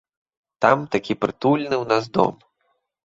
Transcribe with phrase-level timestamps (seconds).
[0.65, 2.33] Там такi прытульны ў нас дом.